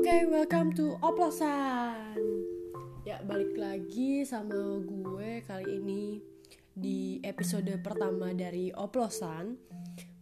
[0.00, 2.16] Oke, okay, welcome to Oplosan.
[3.04, 6.24] Ya, balik lagi sama gue kali ini
[6.72, 9.60] di episode pertama dari Oplosan.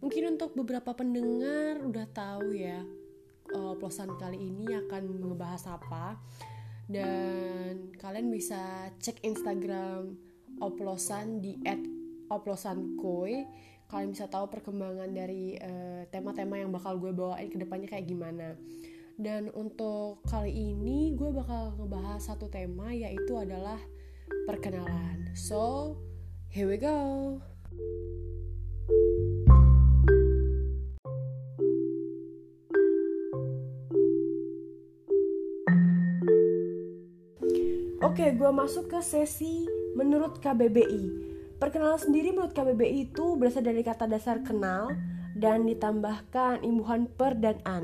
[0.03, 2.83] Mungkin untuk beberapa pendengar udah tahu ya,
[3.55, 6.19] Oplosan kali ini akan ngebahas apa.
[6.83, 10.11] Dan kalian bisa cek Instagram
[10.59, 11.55] Oplosan di
[12.27, 13.47] @oplosankoi.
[13.87, 18.11] Kalian bisa tahu perkembangan dari eh, tema-tema uh, yang bakal gue bawain ke depannya kayak
[18.11, 18.59] gimana.
[19.19, 23.75] Dan untuk kali ini gue bakal ngebahas satu tema yaitu adalah
[24.47, 25.35] perkenalan.
[25.35, 25.99] So,
[26.47, 27.35] here we go.
[37.99, 39.67] Oke, gue masuk ke sesi
[39.99, 41.27] menurut KBBI.
[41.59, 44.95] Perkenalan sendiri menurut KBBI itu berasal dari kata dasar kenal
[45.35, 47.83] dan ditambahkan imbuhan per dan an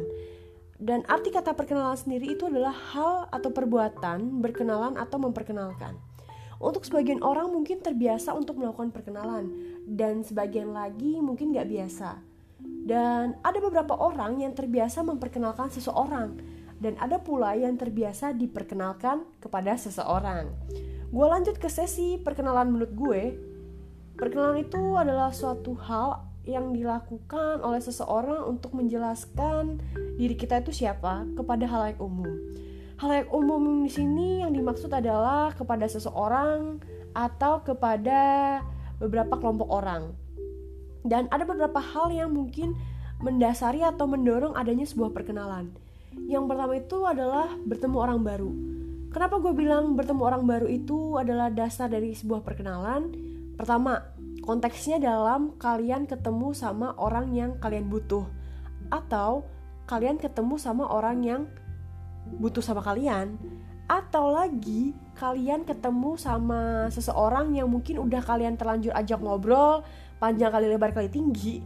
[0.76, 5.96] dan arti kata perkenalan sendiri itu adalah hal atau perbuatan berkenalan atau memperkenalkan.
[6.60, 9.52] Untuk sebagian orang mungkin terbiasa untuk melakukan perkenalan,
[9.88, 12.20] dan sebagian lagi mungkin gak biasa.
[12.64, 16.40] Dan ada beberapa orang yang terbiasa memperkenalkan seseorang,
[16.80, 20.52] dan ada pula yang terbiasa diperkenalkan kepada seseorang.
[21.12, 23.24] Gue lanjut ke sesi perkenalan menurut gue.
[24.16, 29.82] Perkenalan itu adalah suatu hal yang dilakukan oleh seseorang untuk menjelaskan
[30.16, 32.32] diri kita itu siapa kepada hal yang umum.
[32.96, 36.80] Hal yang umum di sini yang dimaksud adalah kepada seseorang
[37.12, 38.62] atau kepada
[39.02, 40.16] beberapa kelompok orang.
[41.04, 42.74] Dan ada beberapa hal yang mungkin
[43.20, 45.76] mendasari atau mendorong adanya sebuah perkenalan.
[46.26, 48.52] Yang pertama itu adalah bertemu orang baru.
[49.12, 53.16] Kenapa gue bilang bertemu orang baru itu adalah dasar dari sebuah perkenalan?
[53.56, 54.04] Pertama,
[54.46, 58.30] Konteksnya dalam kalian ketemu sama orang yang kalian butuh.
[58.94, 59.50] Atau
[59.90, 61.42] kalian ketemu sama orang yang
[62.38, 63.42] butuh sama kalian.
[63.90, 69.82] Atau lagi kalian ketemu sama seseorang yang mungkin udah kalian terlanjur ajak ngobrol
[70.22, 71.66] panjang kali lebar kali tinggi.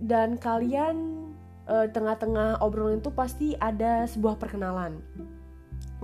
[0.00, 1.28] Dan kalian
[1.68, 5.04] eh, tengah-tengah obrolan itu pasti ada sebuah perkenalan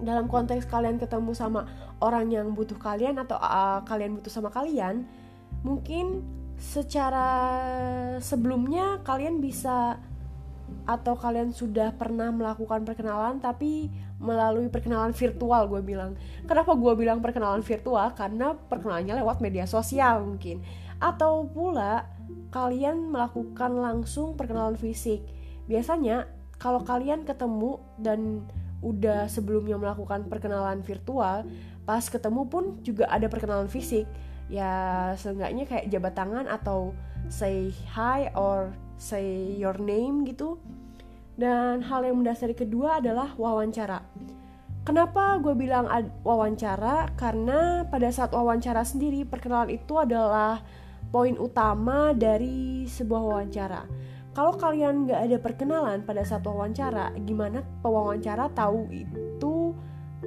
[0.01, 1.65] dalam konteks kalian ketemu sama
[2.05, 5.09] orang yang butuh kalian atau uh, kalian butuh sama kalian
[5.65, 6.21] mungkin
[6.57, 7.29] secara
[8.21, 10.01] sebelumnya kalian bisa
[10.87, 16.17] atau kalian sudah pernah melakukan perkenalan tapi melalui perkenalan virtual gue bilang.
[16.49, 18.15] Kenapa gue bilang perkenalan virtual?
[18.17, 20.65] Karena perkenalannya lewat media sosial mungkin.
[20.99, 22.09] Atau pula
[22.51, 25.23] kalian melakukan langsung perkenalan fisik.
[25.69, 26.27] Biasanya
[26.57, 28.49] kalau kalian ketemu dan
[28.85, 31.49] udah sebelumnya melakukan perkenalan virtual
[31.87, 34.05] pas ketemu pun juga ada perkenalan fisik.
[34.47, 36.95] Ya seenggaknya kayak jabat tangan atau
[37.31, 40.59] say hi or say your name gitu.
[41.37, 44.03] Dan hal yang mendasari kedua adalah wawancara.
[44.87, 45.91] Kenapa gue bilang
[46.23, 47.11] wawancara?
[47.19, 50.63] Karena pada saat wawancara sendiri perkenalan itu adalah
[51.11, 53.83] poin utama dari sebuah wawancara
[54.37, 59.73] kalau kalian nggak ada perkenalan pada saat wawancara, gimana pewawancara tahu itu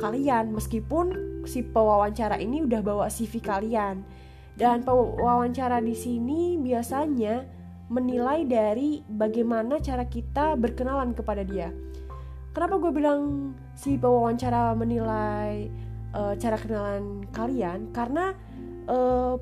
[0.01, 1.13] kalian meskipun
[1.45, 4.01] si pewawancara ini udah bawa CV kalian.
[4.57, 7.45] Dan pewawancara di sini biasanya
[7.93, 11.69] menilai dari bagaimana cara kita berkenalan kepada dia.
[12.49, 15.69] Kenapa gue bilang si pewawancara menilai
[16.17, 17.93] uh, cara kenalan kalian?
[17.93, 18.33] Karena
[18.89, 19.37] uh,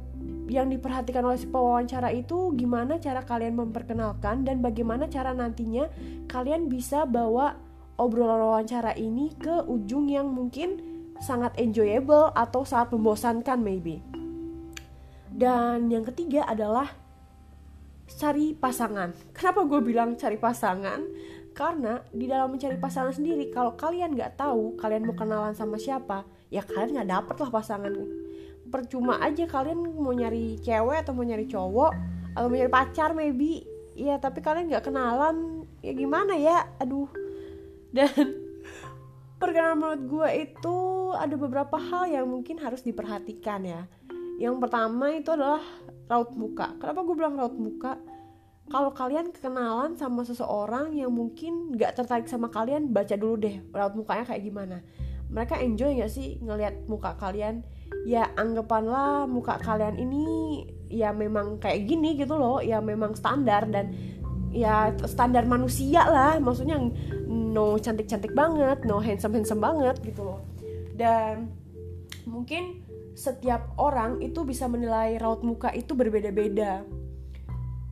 [0.48, 5.92] yang diperhatikan oleh si pewawancara itu gimana cara kalian memperkenalkan dan bagaimana cara nantinya
[6.32, 7.60] kalian bisa bawa
[8.00, 10.80] obrolan wawancara ini ke ujung yang mungkin
[11.20, 14.00] sangat enjoyable atau sangat membosankan maybe.
[15.28, 16.90] Dan yang ketiga adalah
[18.08, 19.14] cari pasangan.
[19.36, 21.04] Kenapa gue bilang cari pasangan?
[21.52, 26.22] Karena di dalam mencari pasangan sendiri, kalau kalian nggak tahu kalian mau kenalan sama siapa,
[26.54, 27.92] ya kalian nggak dapet lah pasangan
[28.68, 31.92] percuma aja kalian mau nyari cewek atau mau nyari cowok
[32.36, 33.64] atau mau nyari pacar maybe.
[33.98, 36.70] Ya tapi kalian nggak kenalan ya gimana ya?
[36.78, 37.10] Aduh.
[37.90, 38.14] Dan
[39.42, 40.78] perkenalan menurut gue itu
[41.16, 43.82] ada beberapa hal yang mungkin harus diperhatikan ya.
[44.38, 45.64] Yang pertama itu adalah
[46.06, 46.78] raut muka.
[46.78, 47.98] Kenapa gue bilang raut muka?
[48.68, 53.96] Kalau kalian kenalan sama seseorang yang mungkin nggak tertarik sama kalian baca dulu deh raut
[53.96, 54.84] mukanya kayak gimana.
[55.32, 57.64] Mereka enjoy gak sih ngelihat muka kalian
[58.08, 60.26] ya anggapanlah muka kalian ini
[60.88, 62.64] ya memang kayak gini gitu loh.
[62.64, 63.94] Ya memang standar dan
[64.50, 66.40] ya standar manusia lah.
[66.40, 66.80] Maksudnya
[67.28, 70.40] no cantik-cantik banget no handsome-handsome banget gitu loh.
[70.96, 71.52] Dan
[72.26, 72.82] mungkin
[73.18, 76.86] setiap orang itu bisa menilai raut muka itu berbeda-beda.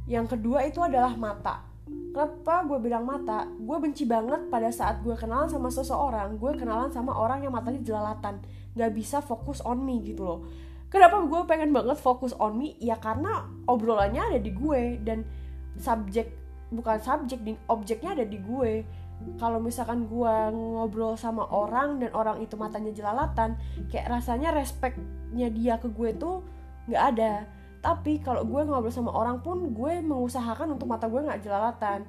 [0.05, 1.74] Yang kedua itu adalah mata
[2.15, 3.43] kenapa gue bilang mata?
[3.59, 7.83] Gue benci banget pada saat gue kenalan sama seseorang gue kenalan sama orang yang matanya
[7.83, 8.39] jelalatan.
[8.71, 10.39] Nggak bisa fokus on me gitu loh.
[10.87, 12.79] Kenapa gue pengen banget fokus on me?
[12.79, 15.27] Ya karena obrolannya ada di gue dan
[15.75, 16.31] subjek
[16.71, 18.87] bukan subjek objeknya ada di gue.
[19.35, 23.59] Kalau misalkan gue ngobrol sama orang dan orang itu matanya jelalatan
[23.91, 26.43] kayak rasanya respectnya dia ke gue tuh
[26.87, 27.47] nggak ada
[27.85, 32.01] tapi kalau gue ngobrol sama orang pun gue mengusahakan untuk mata gue nggak jelalatan.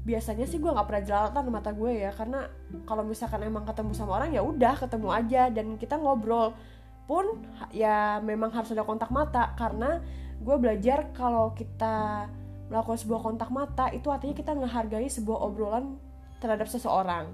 [0.00, 2.48] Biasanya sih gue nggak pernah jelalatan mata gue ya karena
[2.88, 6.56] kalau misalkan emang ketemu sama orang ya udah ketemu aja dan kita ngobrol.
[7.04, 10.00] Pun ya memang harus ada kontak mata karena
[10.40, 12.24] gue belajar kalau kita
[12.72, 16.00] melakukan sebuah kontak mata itu artinya kita menghargai sebuah obrolan
[16.40, 17.28] terhadap seseorang.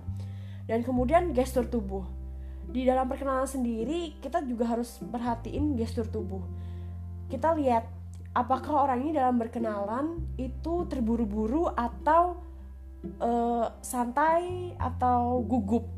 [0.67, 2.03] Dan kemudian gestur tubuh.
[2.67, 6.43] Di dalam perkenalan sendiri kita juga harus perhatiin gestur tubuh
[7.27, 7.85] kita lihat
[8.37, 12.37] apakah orang ini dalam berkenalan itu terburu-buru atau
[13.19, 15.89] uh, santai atau gugup.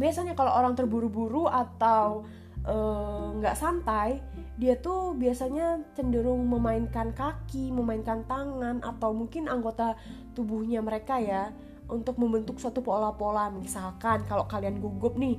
[0.00, 2.26] Biasanya kalau orang terburu-buru atau
[2.66, 4.18] eh, nggak uh, santai,
[4.58, 9.94] dia tuh biasanya cenderung memainkan kaki, memainkan tangan atau mungkin anggota
[10.34, 11.54] tubuhnya mereka ya
[11.86, 13.54] untuk membentuk suatu pola-pola.
[13.54, 15.38] Misalkan kalau kalian gugup nih,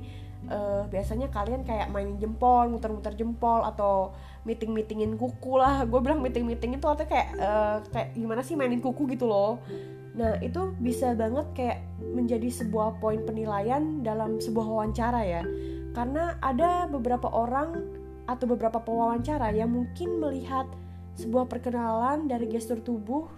[0.50, 4.12] uh, biasanya kalian kayak mainin jempol, muter-muter jempol atau
[4.44, 5.84] meeting-meetingin kuku lah.
[5.88, 9.60] Gue bilang meeting-meeting itu artinya kayak uh, kayak gimana sih mainin kuku gitu loh.
[10.14, 15.42] Nah itu bisa banget kayak menjadi sebuah poin penilaian dalam sebuah wawancara ya.
[15.94, 17.82] Karena ada beberapa orang
[18.24, 20.66] atau beberapa pewawancara yang mungkin melihat
[21.14, 23.30] sebuah perkenalan dari gestur tubuh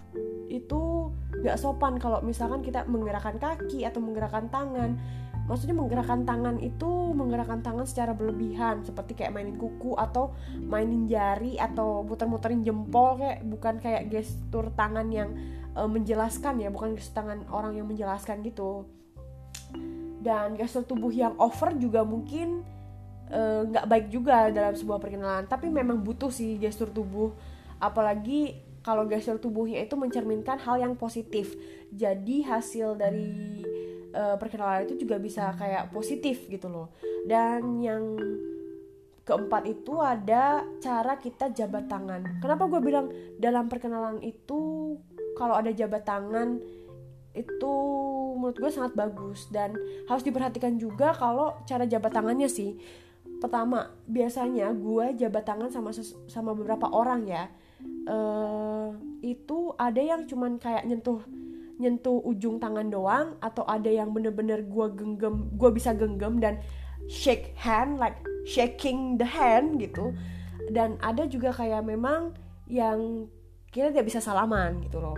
[0.48, 1.10] itu
[1.42, 4.96] gak sopan kalau misalkan kita menggerakkan kaki atau menggerakkan tangan
[5.46, 11.54] maksudnya menggerakkan tangan itu menggerakkan tangan secara berlebihan seperti kayak mainin kuku atau mainin jari
[11.56, 15.30] atau muter-muterin jempol kayak bukan kayak gestur tangan yang
[15.78, 18.90] uh, menjelaskan ya bukan gestur tangan orang yang menjelaskan gitu.
[20.26, 22.66] Dan gestur tubuh yang over juga mungkin
[23.30, 23.40] e,
[23.70, 25.46] nggak uh, baik juga dalam sebuah perkenalan.
[25.46, 27.30] Tapi memang butuh sih gestur tubuh.
[27.78, 31.54] Apalagi kalau gestur tubuhnya itu mencerminkan hal yang positif.
[31.94, 33.62] Jadi hasil dari
[34.16, 36.88] uh, perkenalan itu juga bisa kayak positif gitu loh.
[37.28, 38.16] Dan yang
[39.26, 42.40] keempat itu ada cara kita jabat tangan.
[42.40, 44.94] Kenapa gue bilang dalam perkenalan itu
[45.36, 46.62] kalau ada jabat tangan
[47.36, 47.74] itu
[48.40, 49.76] menurut gue sangat bagus dan
[50.08, 52.78] harus diperhatikan juga kalau cara jabat tangannya sih.
[53.42, 55.92] Pertama biasanya gue jabat tangan sama
[56.30, 57.44] sama beberapa orang ya.
[58.08, 61.20] Uh, itu ada yang cuman kayak nyentuh
[61.76, 66.60] nyentuh ujung tangan doang atau ada yang bener-bener gue genggam gue bisa genggam dan
[67.06, 68.16] shake hand like
[68.48, 70.16] shaking the hand gitu.
[70.72, 72.34] Dan ada juga kayak memang
[72.66, 73.30] yang
[73.70, 75.14] kita tidak bisa salaman gitu loh.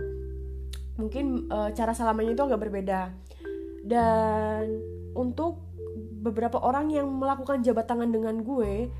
[0.99, 3.15] Mungkin uh, cara salamannya itu agak berbeda.
[3.81, 4.83] Dan
[5.15, 5.63] untuk
[6.19, 8.91] beberapa orang yang melakukan jabat tangan dengan gue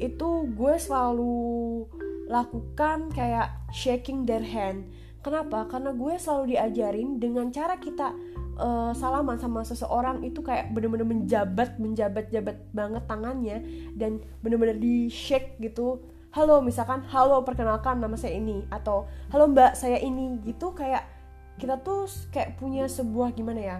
[0.00, 1.84] itu gue selalu
[2.28, 4.88] lakukan kayak shaking their hand
[5.24, 5.64] Kenapa?
[5.72, 8.12] Karena gue selalu diajarin dengan cara kita
[8.60, 13.64] uh, salaman sama seseorang itu kayak bener-bener menjabat, menjabat-jabat banget tangannya
[13.96, 16.04] dan bener-bener di shake gitu.
[16.36, 21.08] Halo, misalkan halo perkenalkan nama saya ini atau halo mbak saya ini gitu kayak
[21.56, 23.78] kita tuh kayak punya sebuah gimana ya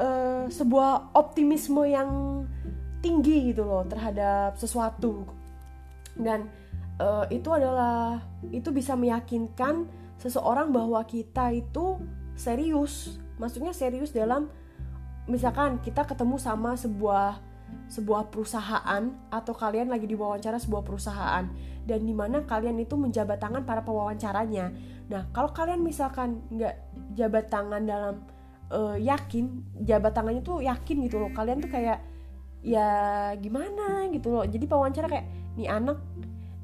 [0.00, 2.42] uh, sebuah optimisme yang
[3.04, 5.28] tinggi gitu loh terhadap sesuatu
[6.16, 6.48] dan
[6.98, 9.86] uh, itu adalah itu bisa meyakinkan
[10.18, 11.98] seseorang bahwa kita itu
[12.34, 13.18] serius.
[13.38, 14.50] Maksudnya serius dalam
[15.30, 17.38] misalkan kita ketemu sama sebuah
[17.88, 21.44] sebuah perusahaan atau kalian lagi diwawancara sebuah perusahaan
[21.84, 24.72] dan di mana kalian itu menjabat tangan para pewawancaranya.
[25.08, 26.74] Nah kalau kalian misalkan nggak
[27.16, 28.14] jabat tangan dalam
[28.72, 32.00] uh, yakin jabat tangannya tuh yakin gitu loh kalian tuh kayak
[32.64, 32.88] ya
[33.36, 34.08] gimana?
[34.12, 34.44] gitu loh.
[34.44, 36.00] Jadi pewawancara kayak nih anak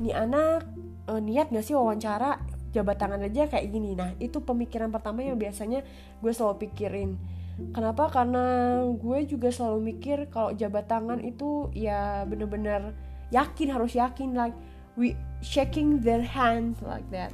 [0.00, 0.66] nih anak
[1.08, 2.40] uh, niat gak sih wawancara
[2.74, 3.94] jabat tangan aja kayak gini.
[3.94, 5.86] Nah itu pemikiran pertama yang biasanya
[6.18, 7.14] gue selalu pikirin.
[7.70, 8.10] Kenapa?
[8.10, 12.90] Karena gue juga selalu mikir kalau jabat tangan itu ya bener-bener
[13.30, 14.58] yakin harus yakin like
[14.98, 17.30] we shaking their hands like that.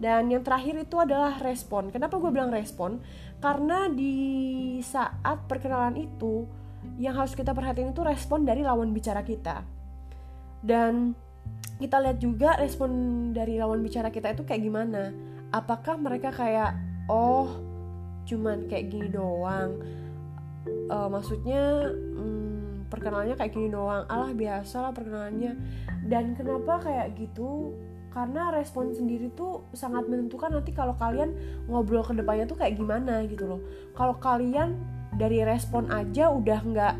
[0.00, 1.90] Dan yang terakhir itu adalah respon.
[1.90, 3.02] Kenapa gue bilang respon?
[3.42, 6.46] Karena di saat perkenalan itu
[6.96, 9.60] yang harus kita perhatiin itu respon dari lawan bicara kita.
[10.64, 11.12] Dan
[11.80, 12.90] kita lihat juga respon
[13.32, 15.16] dari lawan bicara kita itu kayak gimana.
[15.48, 16.76] Apakah mereka kayak
[17.08, 17.56] oh
[18.28, 19.80] cuman kayak gini doang.
[20.92, 24.04] Uh, maksudnya hmm, perkenalannya kayak gini doang.
[24.12, 25.56] Alah biasa lah perkenalannya.
[26.04, 27.72] Dan kenapa kayak gitu?
[28.12, 31.32] Karena respon sendiri tuh sangat menentukan nanti kalau kalian
[31.70, 33.60] ngobrol ke depannya tuh kayak gimana gitu loh.
[33.96, 34.76] Kalau kalian
[35.16, 36.94] dari respon aja udah nggak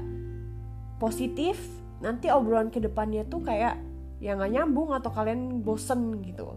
[1.02, 1.60] positif
[2.00, 3.89] nanti obrolan ke depannya tuh kayak
[4.20, 6.54] ya nggak nyambung atau kalian bosen gitu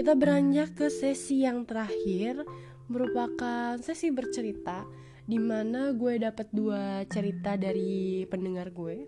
[0.00, 2.40] Kita beranjak ke sesi yang terakhir
[2.88, 4.88] merupakan sesi bercerita
[5.28, 9.04] di mana gue dapat dua cerita dari pendengar gue.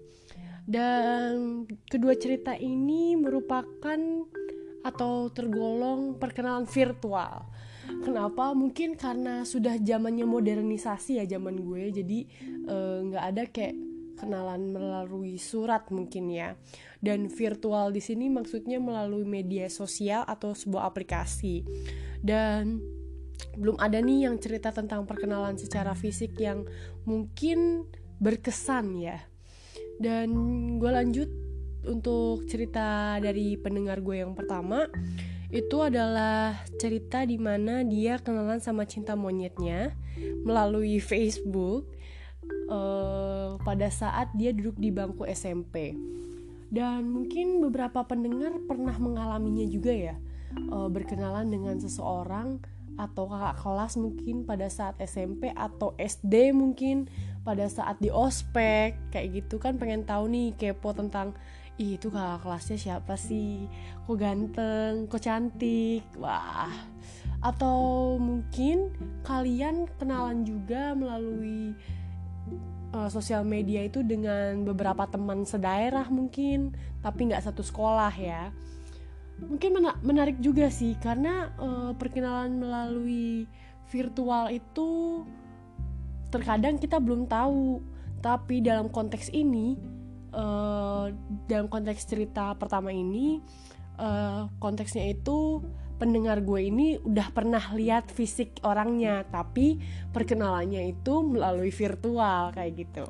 [0.68, 3.98] Dan kedua cerita ini merupakan
[4.82, 7.46] atau tergolong perkenalan virtual.
[7.82, 8.54] Kenapa?
[8.54, 12.18] Mungkin karena sudah zamannya modernisasi ya zaman gue, jadi
[12.66, 13.74] eh, nggak uh, ada kayak
[14.18, 16.54] kenalan melalui surat mungkin ya.
[17.02, 21.66] Dan virtual di sini maksudnya melalui media sosial atau sebuah aplikasi.
[22.22, 22.78] Dan
[23.58, 26.62] belum ada nih yang cerita tentang perkenalan secara fisik yang
[27.02, 27.90] mungkin
[28.22, 29.18] berkesan ya.
[29.98, 30.30] Dan
[30.78, 31.30] gue lanjut
[31.86, 34.86] untuk cerita dari pendengar gue yang pertama
[35.52, 39.92] itu adalah cerita di mana dia kenalan sama cinta monyetnya
[40.48, 41.84] melalui Facebook
[42.72, 45.92] uh, pada saat dia duduk di bangku SMP.
[46.72, 50.16] Dan mungkin beberapa pendengar pernah mengalaminya juga ya,
[50.72, 52.56] uh, berkenalan dengan seseorang
[52.96, 57.08] atau kakak kelas mungkin pada saat SMP atau SD mungkin
[57.40, 61.32] pada saat di ospek kayak gitu kan pengen tahu nih kepo tentang
[61.80, 63.64] Ih, itu kakak kelasnya siapa sih?
[64.04, 66.04] Kok ganteng kok cantik?
[66.20, 66.68] Wah.
[67.40, 68.92] Atau mungkin
[69.24, 71.72] kalian kenalan juga melalui
[72.92, 78.52] uh, sosial media itu dengan beberapa teman sedaerah mungkin tapi nggak satu sekolah ya.
[79.40, 83.48] Mungkin menarik juga sih karena uh, perkenalan melalui
[83.88, 85.24] virtual itu
[86.28, 87.80] terkadang kita belum tahu.
[88.22, 89.74] Tapi dalam konteks ini
[90.32, 91.12] uh,
[91.46, 93.40] dalam konteks cerita pertama ini
[94.00, 95.62] uh, konteksnya itu
[96.00, 99.78] pendengar gue ini udah pernah lihat fisik orangnya tapi
[100.10, 103.06] perkenalannya itu melalui virtual kayak gitu.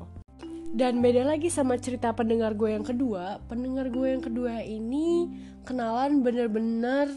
[0.73, 3.37] Dan beda lagi sama cerita pendengar gue yang kedua.
[3.45, 5.29] Pendengar gue yang kedua ini
[5.69, 7.13] kenalan bener-bener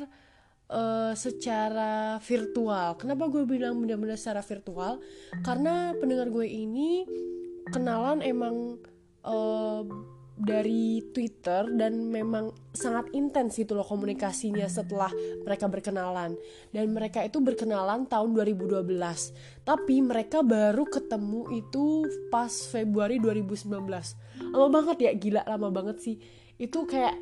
[0.69, 3.01] uh, secara virtual.
[3.01, 5.01] Kenapa gue bilang bener-bener secara virtual?
[5.41, 7.09] Karena pendengar gue ini
[7.73, 8.77] kenalan emang
[9.27, 9.83] uh,
[10.37, 15.09] dari Twitter dan memang sangat intens gitu loh komunikasinya setelah
[15.49, 16.37] mereka berkenalan.
[16.69, 18.85] Dan mereka itu berkenalan tahun 2012
[19.65, 23.73] tapi mereka baru ketemu itu pas Februari 2019
[24.53, 26.17] lama banget ya gila lama banget sih.
[26.61, 27.17] Itu kayak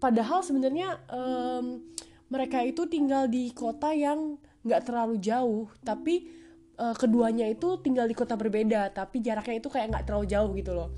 [0.00, 1.84] padahal sebenarnya um,
[2.32, 5.68] mereka itu tinggal di kota yang nggak terlalu jauh.
[5.84, 6.32] Tapi
[6.80, 8.88] uh, keduanya itu tinggal di kota berbeda.
[8.96, 10.90] Tapi jaraknya itu kayak nggak terlalu jauh gitu loh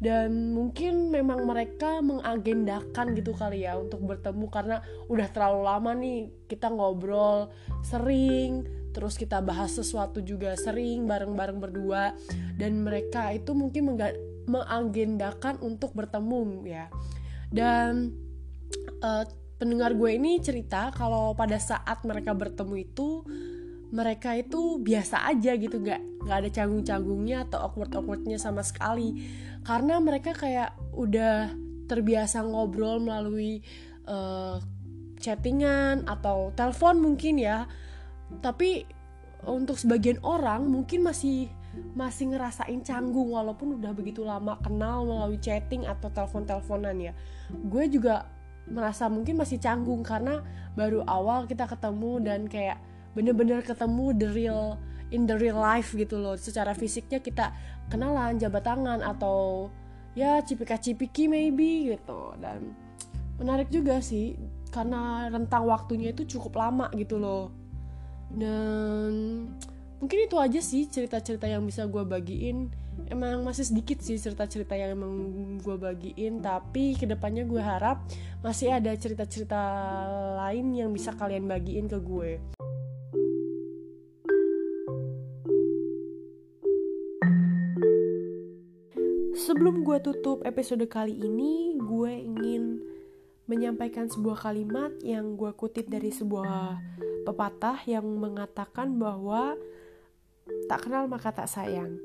[0.00, 4.76] dan mungkin memang mereka mengagendakan gitu kali ya untuk bertemu karena
[5.12, 7.52] udah terlalu lama nih kita ngobrol
[7.84, 12.14] sering terus kita bahas sesuatu juga sering bareng-bareng berdua.
[12.58, 13.96] Dan mereka itu mungkin
[14.50, 16.86] mengagendakan untuk bertemu ya.
[17.50, 18.14] Dan
[19.02, 19.24] uh,
[19.58, 23.22] pendengar gue ini cerita kalau pada saat mereka bertemu itu
[23.90, 29.18] mereka itu biasa aja gitu nggak nggak ada canggung-canggungnya atau awkward awkwardnya sama sekali.
[29.66, 31.52] Karena mereka kayak udah
[31.90, 33.60] terbiasa ngobrol melalui
[34.06, 34.62] uh,
[35.18, 37.66] chattingan atau telepon mungkin ya.
[38.40, 38.86] Tapi
[39.44, 41.50] untuk sebagian orang mungkin masih
[41.94, 47.12] masih ngerasain canggung walaupun udah begitu lama kenal melalui chatting atau telepon-teleponan ya.
[47.50, 48.26] Gue juga
[48.70, 50.46] merasa mungkin masih canggung karena
[50.78, 52.78] baru awal kita ketemu dan kayak
[53.14, 54.78] bener-bener ketemu the real
[55.10, 56.38] in the real life gitu loh.
[56.38, 57.52] Secara fisiknya kita
[57.90, 59.68] kenalan jabat tangan atau
[60.14, 62.34] ya cipika-cipiki maybe gitu.
[62.38, 62.74] Dan
[63.38, 64.38] menarik juga sih
[64.70, 67.50] karena rentang waktunya itu cukup lama gitu loh.
[68.30, 69.10] Dan
[69.98, 72.70] mungkin itu aja sih cerita-cerita yang bisa gue bagiin.
[73.08, 75.12] Emang masih sedikit sih cerita-cerita yang emang
[75.56, 78.04] gue bagiin tapi ke depannya gue harap
[78.44, 79.56] masih ada cerita-cerita
[80.36, 82.36] lain yang bisa kalian bagiin ke gue
[89.60, 92.80] Sebelum gue tutup episode kali ini, gue ingin
[93.44, 96.80] menyampaikan sebuah kalimat yang gue kutip dari sebuah
[97.28, 99.60] pepatah yang mengatakan bahwa
[100.64, 102.00] tak kenal maka tak sayang.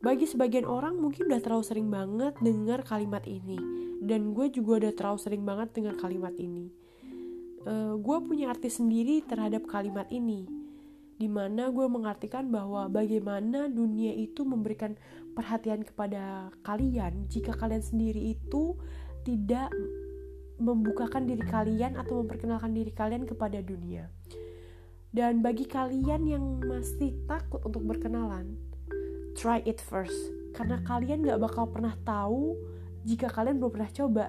[0.00, 3.60] Bagi sebagian orang mungkin udah terlalu sering banget dengar kalimat ini,
[4.00, 6.72] dan gue juga udah terlalu sering banget dengar kalimat ini.
[7.68, 10.48] Uh, gue punya arti sendiri terhadap kalimat ini,
[11.18, 14.94] di mana gue mengartikan bahwa bagaimana dunia itu memberikan
[15.34, 18.78] perhatian kepada kalian jika kalian sendiri itu
[19.26, 19.74] tidak
[20.62, 24.10] membukakan diri kalian atau memperkenalkan diri kalian kepada dunia.
[25.08, 28.54] Dan bagi kalian yang masih takut untuk berkenalan,
[29.34, 30.14] try it first.
[30.52, 32.58] Karena kalian gak bakal pernah tahu
[33.06, 34.26] jika kalian belum pernah coba.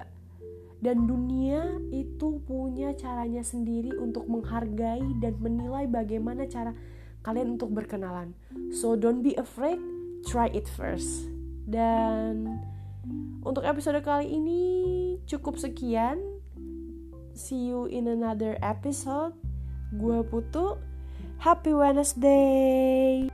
[0.80, 6.72] Dan dunia itu punya caranya sendiri untuk menghargai dan menilai bagaimana cara
[7.20, 8.32] kalian untuk berkenalan.
[8.72, 9.76] So don't be afraid,
[10.24, 11.28] try it first.
[11.68, 12.60] Dan
[13.44, 14.62] untuk episode kali ini
[15.28, 16.20] cukup sekian.
[17.36, 19.36] See you in another episode.
[19.96, 20.76] Gue Putu.
[21.40, 23.32] Happy Wednesday.